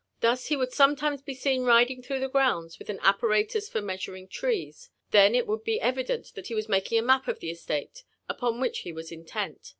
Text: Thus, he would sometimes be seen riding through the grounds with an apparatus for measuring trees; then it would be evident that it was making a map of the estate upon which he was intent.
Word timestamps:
Thus, 0.19 0.47
he 0.47 0.57
would 0.57 0.73
sometimes 0.73 1.21
be 1.21 1.35
seen 1.35 1.61
riding 1.61 2.01
through 2.01 2.21
the 2.21 2.27
grounds 2.27 2.79
with 2.79 2.89
an 2.89 2.97
apparatus 3.03 3.69
for 3.69 3.81
measuring 3.81 4.27
trees; 4.29 4.89
then 5.11 5.35
it 5.35 5.45
would 5.45 5.63
be 5.63 5.79
evident 5.79 6.33
that 6.33 6.49
it 6.49 6.55
was 6.55 6.67
making 6.67 6.97
a 6.97 7.03
map 7.03 7.27
of 7.27 7.39
the 7.39 7.51
estate 7.51 8.01
upon 8.27 8.59
which 8.59 8.79
he 8.79 8.91
was 8.91 9.11
intent. 9.11 9.67